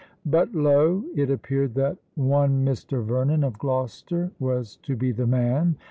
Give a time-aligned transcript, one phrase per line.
[0.25, 1.03] But lo!
[1.13, 3.03] it appeared that "one Mr.
[3.05, 5.75] Vernon, of Gloucester," was to be the man!